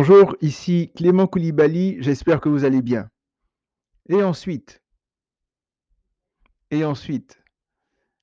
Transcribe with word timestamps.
Bonjour, 0.00 0.36
ici 0.42 0.92
Clément 0.94 1.26
Koulibaly, 1.26 1.96
j'espère 1.98 2.40
que 2.40 2.48
vous 2.48 2.64
allez 2.64 2.82
bien. 2.82 3.10
Et 4.08 4.22
ensuite, 4.22 4.80
et 6.70 6.84
ensuite, 6.84 7.42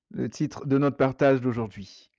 le 0.09 0.29
titre 0.29 0.65
de 0.65 0.77
notre 0.77 0.95
partage 0.95 1.41
d'aujourd'hui. 1.41 2.13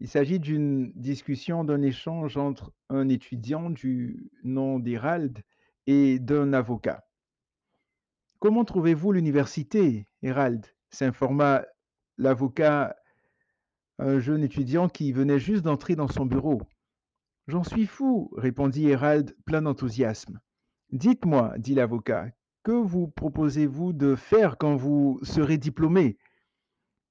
Il 0.00 0.08
s'agit 0.08 0.40
d'une 0.40 0.90
discussion, 0.96 1.62
d'un 1.62 1.80
échange 1.80 2.36
entre 2.36 2.72
un 2.88 3.08
étudiant 3.08 3.70
du 3.70 4.32
nom 4.42 4.80
d'Hérald 4.80 5.44
et 5.86 6.18
d'un 6.18 6.52
avocat. 6.52 7.06
Comment 8.40 8.64
trouvez-vous 8.64 9.12
l'université, 9.12 10.08
Hérald? 10.22 10.66
S'informa 10.90 11.64
l'avocat, 12.18 12.96
un 14.00 14.18
jeune 14.18 14.42
étudiant 14.42 14.88
qui 14.88 15.12
venait 15.12 15.38
juste 15.38 15.62
d'entrer 15.62 15.94
dans 15.94 16.08
son 16.08 16.26
bureau. 16.26 16.62
J'en 17.48 17.62
suis 17.62 17.86
fou, 17.86 18.30
répondit 18.36 18.88
Hérald 18.88 19.36
plein 19.44 19.62
d'enthousiasme. 19.62 20.40
Dites-moi, 20.90 21.54
dit 21.58 21.74
l'avocat, 21.74 22.30
que 22.64 22.72
vous 22.72 23.06
proposez-vous 23.06 23.92
de 23.92 24.16
faire 24.16 24.58
quand 24.58 24.74
vous 24.74 25.20
serez 25.22 25.56
diplômé? 25.56 26.18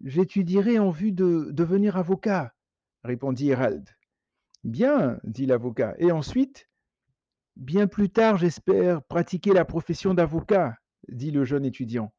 J'étudierai 0.03 0.77
en 0.77 0.89
vue 0.89 1.13
de 1.13 1.49
devenir 1.52 1.95
avocat, 1.95 2.53
répondit 3.03 3.49
Hérald. 3.49 3.89
Bien, 4.66 5.20
dit 5.23 5.45
l'avocat. 5.45 5.95
Et 5.99 6.11
ensuite? 6.11 6.67
Bien 7.55 7.88
plus 7.88 8.09
tard, 8.09 8.38
j'espère 8.38 9.03
pratiquer 9.03 9.53
la 9.53 9.63
profession 9.63 10.13
d'avocat, 10.13 10.75
dit 11.08 11.31
le 11.31 11.45
jeune 11.45 11.63
étudiant. 11.63 12.13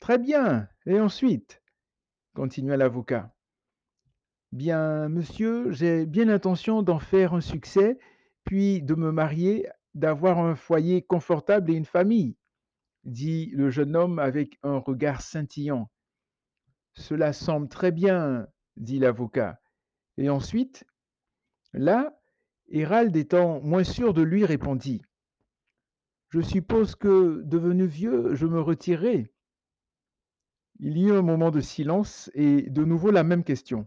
Très 0.00 0.18
bien. 0.18 0.68
Et 0.86 0.98
ensuite? 0.98 1.62
continua 2.34 2.76
l'avocat. 2.76 3.32
Bien, 4.52 5.08
monsieur, 5.08 5.70
j'ai 5.72 6.06
bien 6.06 6.24
l'intention 6.24 6.82
d'en 6.82 6.98
faire 6.98 7.34
un 7.34 7.40
succès, 7.40 7.98
puis 8.44 8.82
de 8.82 8.94
me 8.94 9.12
marier, 9.12 9.68
d'avoir 9.94 10.38
un 10.38 10.54
foyer 10.54 11.02
confortable 11.02 11.70
et 11.70 11.74
une 11.74 11.84
famille, 11.84 12.36
dit 13.04 13.50
le 13.54 13.68
jeune 13.70 13.94
homme 13.94 14.18
avec 14.18 14.58
un 14.62 14.78
regard 14.78 15.20
scintillant. 15.20 15.90
Cela 16.94 17.32
semble 17.32 17.68
très 17.68 17.92
bien, 17.92 18.46
dit 18.76 18.98
l'avocat. 18.98 19.60
Et 20.16 20.30
ensuite 20.30 20.84
Là, 21.74 22.18
Hérald 22.68 23.14
étant 23.16 23.60
moins 23.60 23.84
sûr 23.84 24.14
de 24.14 24.22
lui, 24.22 24.46
répondit. 24.46 25.02
Je 26.30 26.40
suppose 26.40 26.94
que, 26.94 27.42
devenu 27.44 27.86
vieux, 27.86 28.34
je 28.34 28.46
me 28.46 28.60
retirerai. 28.60 29.30
Il 30.80 30.96
y 30.96 31.04
eut 31.04 31.12
un 31.12 31.22
moment 31.22 31.50
de 31.50 31.60
silence 31.60 32.30
et 32.34 32.62
de 32.62 32.84
nouveau 32.84 33.10
la 33.10 33.24
même 33.24 33.44
question. 33.44 33.86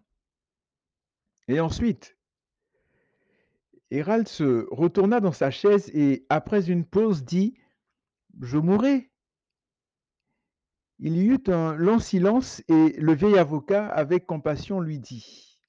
Et 1.51 1.59
ensuite 1.59 2.17
Hérald 3.89 4.25
se 4.29 4.73
retourna 4.73 5.19
dans 5.19 5.33
sa 5.33 5.51
chaise 5.51 5.89
et, 5.93 6.25
après 6.29 6.71
une 6.71 6.85
pause, 6.85 7.25
dit 7.25 7.57
Je 8.39 8.57
mourrai. 8.57 9.11
Il 10.99 11.17
y 11.17 11.25
eut 11.25 11.43
un 11.47 11.75
long 11.75 11.99
silence 11.99 12.63
et 12.69 12.93
le 12.97 13.13
vieil 13.13 13.37
avocat, 13.37 13.85
avec 13.87 14.25
compassion, 14.25 14.79
lui 14.79 14.97
dit 14.97 15.59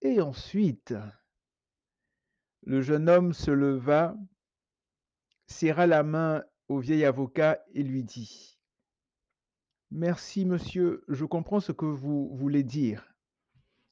Et 0.00 0.22
ensuite 0.22 0.94
Le 2.62 2.80
jeune 2.80 3.10
homme 3.10 3.34
se 3.34 3.50
leva, 3.50 4.16
serra 5.48 5.86
la 5.86 6.02
main 6.02 6.42
au 6.68 6.78
vieil 6.78 7.04
avocat 7.04 7.62
et 7.74 7.82
lui 7.82 8.04
dit 8.04 8.58
Merci, 9.90 10.46
monsieur, 10.46 11.04
je 11.08 11.26
comprends 11.26 11.60
ce 11.60 11.72
que 11.72 11.84
vous 11.84 12.34
voulez 12.34 12.62
dire. 12.62 13.15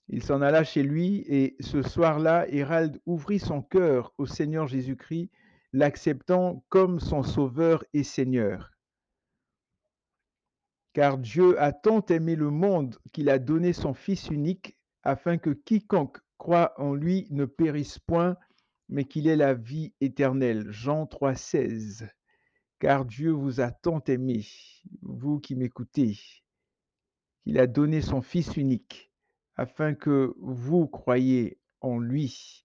Il 0.08 0.22
s'en 0.22 0.42
alla 0.42 0.64
chez 0.64 0.82
lui 0.82 1.24
et 1.28 1.56
ce 1.60 1.82
soir-là, 1.82 2.46
Hérald 2.48 3.00
ouvrit 3.06 3.38
son 3.38 3.62
cœur 3.62 4.12
au 4.18 4.26
Seigneur 4.26 4.68
Jésus-Christ, 4.68 5.30
l'acceptant 5.72 6.64
comme 6.68 7.00
son 7.00 7.22
Sauveur 7.22 7.84
et 7.94 8.04
Seigneur. 8.04 8.70
Car 10.92 11.18
Dieu 11.18 11.60
a 11.60 11.72
tant 11.72 12.04
aimé 12.06 12.36
le 12.36 12.50
monde 12.50 12.96
qu'il 13.12 13.28
a 13.28 13.38
donné 13.38 13.72
son 13.72 13.94
Fils 13.94 14.28
unique, 14.28 14.76
afin 15.02 15.38
que 15.38 15.50
quiconque 15.50 16.18
croit 16.38 16.78
en 16.80 16.94
lui 16.94 17.26
ne 17.30 17.46
périsse 17.46 17.98
point, 17.98 18.36
mais 18.88 19.04
qu'il 19.04 19.26
ait 19.26 19.36
la 19.36 19.54
vie 19.54 19.94
éternelle. 20.00 20.70
Jean 20.70 21.04
3,16. 21.04 22.08
Car 22.78 23.04
Dieu 23.04 23.30
vous 23.30 23.60
a 23.60 23.70
tant 23.70 24.02
aimé, 24.04 24.46
vous 25.02 25.40
qui 25.40 25.56
m'écoutez, 25.56 26.18
qu'il 27.42 27.58
a 27.58 27.66
donné 27.66 28.02
son 28.02 28.20
Fils 28.20 28.56
unique 28.56 29.10
afin 29.56 29.94
que 29.94 30.34
vous 30.38 30.86
croyiez 30.86 31.58
en 31.80 31.98
lui, 31.98 32.64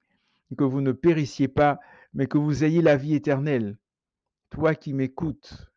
que 0.57 0.63
vous 0.63 0.81
ne 0.81 0.91
périssiez 0.91 1.47
pas, 1.47 1.79
mais 2.13 2.27
que 2.27 2.37
vous 2.37 2.63
ayez 2.63 2.81
la 2.81 2.95
vie 2.95 3.15
éternelle. 3.15 3.77
Toi 4.49 4.75
qui 4.75 4.93
m'écoutes, 4.93 5.71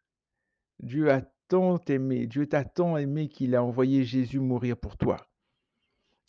Dieu 0.81 1.11
a 1.11 1.23
tant 1.49 1.79
aimé, 1.89 2.27
Dieu 2.27 2.47
t'a 2.47 2.65
tant 2.65 2.97
aimé 2.97 3.29
qu'il 3.29 3.55
a 3.55 3.63
envoyé 3.63 4.05
Jésus 4.05 4.41
mourir 4.41 4.77
pour 4.77 4.97
toi. 4.97 5.29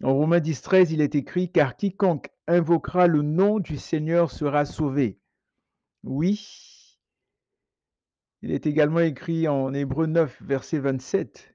En 0.04 0.14
Romains 0.14 0.42
10, 0.42 0.62
13, 0.62 0.92
il 0.92 1.02
est 1.02 1.16
écrit, 1.16 1.50
car 1.50 1.78
quiconque 1.78 2.30
invoquera 2.48 3.08
le 3.08 3.22
nom 3.22 3.60
du 3.60 3.78
Seigneur 3.78 4.32
sera 4.32 4.66
sauvé. 4.66 5.18
Oui. 6.04 7.00
Il 8.42 8.52
est 8.52 8.66
également 8.66 9.00
écrit 9.00 9.48
en 9.48 9.74
Hébreu 9.74 10.08
9, 10.08 10.42
verset 10.42 10.80
27, 10.80 11.53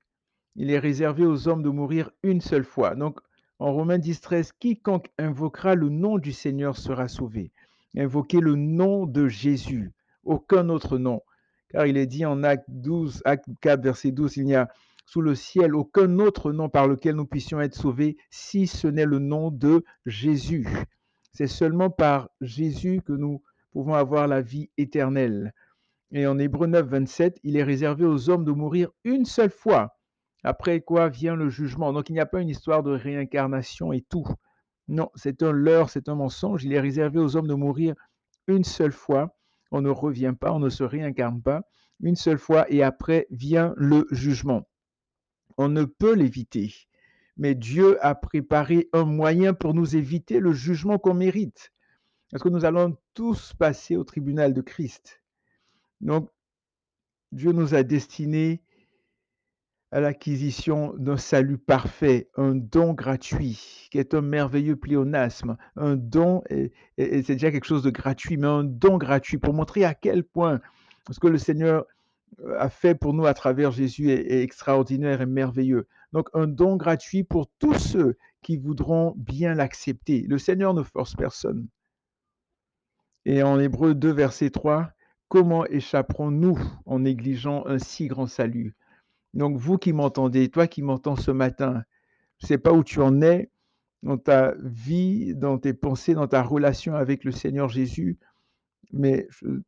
il 0.61 0.73
est 0.73 0.79
réservé 0.81 1.25
aux 1.25 1.47
hommes 1.47 1.63
de 1.63 1.69
mourir 1.69 2.11
une 2.25 2.41
seule 2.41 2.65
fois. 2.65 2.97
Donc, 2.97 3.21
en 3.61 3.73
Romains 3.73 3.99
10, 3.99 4.21
13, 4.21 4.53
quiconque 4.59 5.09
invoquera 5.17 5.77
le 5.77 5.89
nom 5.89 6.19
du 6.19 6.33
Seigneur 6.33 6.77
sera 6.77 7.07
sauvé. 7.07 7.53
Invoquez 7.97 8.41
le 8.41 8.57
nom 8.57 9.07
de 9.07 9.29
Jésus, 9.29 9.93
aucun 10.25 10.69
autre 10.69 10.99
nom. 10.99 11.23
Car 11.69 11.87
il 11.87 11.97
est 11.97 12.07
dit 12.07 12.27
en 12.27 12.43
Acte 12.43 12.69
12, 12.69 13.23
Acte 13.25 13.47
4, 13.61 13.83
verset 13.85 14.11
12, 14.11 14.37
il 14.39 14.47
n'y 14.47 14.57
a 14.57 14.69
sous 15.07 15.21
le 15.21 15.37
ciel 15.37 15.77
aucun 15.77 16.19
autre 16.19 16.51
nom 16.51 16.69
par 16.69 16.89
lequel 16.89 17.15
nous 17.15 17.25
puissions 17.25 17.61
être 17.61 17.77
sauvés, 17.77 18.17
si 18.29 18.67
ce 18.67 18.89
n'est 18.89 19.07
le 19.07 19.21
nom 19.21 19.53
de 19.53 19.85
Jésus. 20.07 20.67
C'est 21.33 21.47
seulement 21.47 21.89
par 21.89 22.31
Jésus 22.41 23.01
que 23.07 23.13
nous 23.13 23.43
pouvons 23.71 23.95
avoir 23.95 24.27
la 24.27 24.41
vie 24.41 24.71
éternelle. 24.77 25.55
Et 26.11 26.27
en 26.27 26.37
Hébreu 26.37 26.67
9, 26.67 26.85
27, 26.85 27.39
il 27.45 27.57
est 27.57 27.63
réservé 27.63 28.05
aux 28.05 28.29
hommes 28.29 28.45
de 28.45 28.51
mourir 28.51 28.91
une 29.05 29.25
seule 29.25 29.51
fois 29.51 29.98
après 30.49 30.81
quoi 30.81 31.11
vient 31.11 31.37
le 31.37 31.51
jugement. 31.51 31.93
Donc 31.93 32.09
il 32.09 32.15
n'y 32.15 32.21
a 32.21 32.27
pas 32.27 32.41
une 32.41 32.49
histoire 32.49 32.83
de 32.83 32.93
réincarnation 32.93 33.93
et 33.93 34.01
tout. 34.01 34.27
Non, 34.89 35.11
c'est 35.15 35.43
un 35.43 35.53
leurre, 35.53 35.91
c'est 35.91 36.09
un 36.09 36.15
mensonge. 36.15 36.65
Il 36.65 36.73
est 36.73 36.81
réservé 36.81 37.19
aux 37.19 37.37
hommes 37.37 37.49
de 37.49 37.53
mourir 37.53 37.95
une 38.47 38.65
seule 38.65 38.93
fois. 38.93 39.37
On 39.73 39.83
ne 39.83 39.91
revient 39.91 40.33
pas, 40.41 40.51
on 40.51 40.59
ne 40.59 40.71
se 40.71 40.85
réincarne 40.85 41.43
pas 41.43 41.61
une 42.01 42.17
seule 42.17 42.39
fois 42.39 42.65
et 42.73 42.83
après 42.83 43.27
vient 43.31 43.75
le 43.77 44.07
jugement. 44.11 44.67
On 45.59 45.69
ne 45.69 45.85
peut 45.85 46.15
l'éviter, 46.15 46.73
mais 47.37 47.55
Dieu 47.55 48.03
a 48.03 48.15
préparé 48.15 48.89
un 48.95 49.05
moyen 49.05 49.53
pour 49.53 49.75
nous 49.75 49.97
éviter 49.97 50.41
le 50.41 50.55
jugement 50.55 50.99
qu'on 50.99 51.13
mérite. 51.13 51.75
Parce 52.31 52.43
que 52.43 52.49
nous 52.49 52.65
allons 52.65 52.97
tous 53.13 53.53
passer 53.53 53.97
au 53.97 54.05
tribunal 54.05 54.55
de 54.55 54.63
Christ. 54.63 55.23
Donc, 56.01 56.31
Dieu 57.33 57.53
nous 57.53 57.75
a 57.75 57.83
destinés 57.83 58.63
à 59.91 60.01
l'acquisition 60.01 60.95
d'un 60.99 61.17
salut 61.17 61.57
parfait, 61.57 62.29
un 62.37 62.55
don 62.55 62.93
gratuit, 62.93 63.89
qui 63.91 63.99
est 63.99 64.15
un 64.15 64.21
merveilleux 64.21 64.77
pléonasme. 64.77 65.57
Un 65.77 65.97
don, 65.97 66.43
et, 66.51 66.73
c'est 66.99 67.35
déjà 67.35 67.51
quelque 67.51 67.65
chose 67.65 67.83
de 67.83 67.91
gratuit, 67.91 68.37
mais 68.37 68.47
un 68.47 68.65
don 68.65 68.99
gratuit 68.99 69.39
pour 69.39 69.55
montrer 69.55 69.85
à 69.85 69.95
quel 69.95 70.25
point 70.25 70.61
ce 71.11 71.19
que 71.19 71.27
le 71.27 71.39
Seigneur 71.39 71.87
euh, 72.41 72.59
a 72.59 72.69
fait 72.69 72.95
pour 72.95 73.15
nous 73.15 73.25
à 73.25 73.33
travers 73.33 73.71
Jésus 73.71 74.11
est, 74.11 74.43
extraordinaire 74.43 75.23
et 75.23 75.27
merveilleux. 75.27 75.87
Donc 76.13 76.29
un 76.35 76.47
don 76.47 76.77
gratuit 76.77 77.25
pour 77.25 77.49
tous 77.59 77.79
ceux 77.79 78.17
qui 78.43 78.59
voudront 78.59 79.15
bien 79.17 79.55
l'accepter. 79.55 80.25
Le 80.29 80.39
Seigneur 80.39 80.75
ne 80.75 80.83
force 80.83 81.15
personne. 81.15 81.67
Et 83.25 83.43
en 83.43 83.59
Hébreu 83.59 83.95
2, 83.95 84.11
verset 84.11 84.51
3, 84.51 84.91
comment 85.29 85.67
échapperons-nous 85.67 86.59
en 86.87 87.01
négligeant 87.01 87.67
un 87.67 87.79
si 87.79 88.07
grand 88.07 88.27
salut? 88.27 88.78
Donc, 89.35 89.57
vous 89.57 89.79
qui 89.79 89.93
m'entendez, 89.93 90.49
toi 90.49 90.67
qui 90.67 90.83
m'entends 90.83 91.17
ce 91.17 91.31
matin, 91.31 91.83
je 92.39 92.47
ne 92.47 92.49
sais 92.49 92.59
pas 92.59 92.73
où 92.73 92.83
tu 92.83 93.01
en 93.01 93.21
es 93.21 93.51
dans 94.03 94.17
ta 94.17 94.55
vie, 94.63 95.35
dans 95.35 95.59
tes 95.59 95.75
pensées, 95.75 96.15
dans 96.15 96.29
ta 96.29 96.43
relation 96.43 96.95
avec 96.95 97.25
le 97.25 97.33
Seigneur 97.33 97.69
Jésus, 97.69 98.19
mais 98.93 99.27
je 99.31 99.61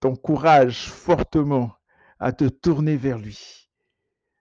t'encourage 0.00 0.88
fortement 0.88 1.72
à 2.18 2.32
te 2.32 2.44
tourner 2.44 2.96
vers 2.96 3.18
lui, 3.18 3.70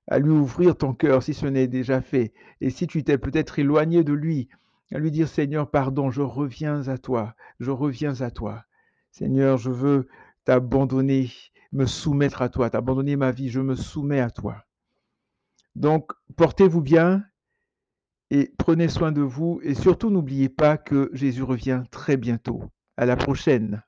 à 0.07 0.19
lui 0.19 0.31
ouvrir 0.31 0.75
ton 0.75 0.93
cœur 0.93 1.23
si 1.23 1.33
ce 1.33 1.45
n'est 1.45 1.67
déjà 1.67 2.01
fait. 2.01 2.33
Et 2.59 2.69
si 2.69 2.87
tu 2.87 3.03
t'es 3.03 3.17
peut-être 3.17 3.59
éloigné 3.59 4.03
de 4.03 4.13
lui, 4.13 4.49
à 4.91 4.97
lui 4.97 5.11
dire 5.11 5.27
Seigneur, 5.27 5.69
pardon, 5.69 6.09
je 6.09 6.21
reviens 6.21 6.87
à 6.87 6.97
toi, 6.97 7.35
je 7.59 7.71
reviens 7.71 8.21
à 8.21 8.31
toi. 8.31 8.63
Seigneur, 9.11 9.57
je 9.57 9.69
veux 9.69 10.07
t'abandonner 10.45 11.29
me 11.71 11.85
soumettre 11.85 12.41
à 12.41 12.49
toi, 12.49 12.69
t'abandonner 12.69 13.15
ma 13.15 13.31
vie, 13.31 13.49
je 13.49 13.59
me 13.59 13.75
soumets 13.75 14.19
à 14.19 14.29
toi. 14.29 14.65
Donc, 15.75 16.11
portez-vous 16.35 16.81
bien 16.81 17.23
et 18.31 18.53
prenez 18.57 18.87
soin 18.87 19.11
de 19.11 19.21
vous 19.21 19.59
et 19.63 19.75
surtout 19.75 20.09
n'oubliez 20.09 20.49
pas 20.49 20.77
que 20.77 21.09
Jésus 21.13 21.43
revient 21.43 21.83
très 21.91 22.17
bientôt. 22.17 22.63
À 22.97 23.05
la 23.05 23.15
prochaine. 23.15 23.81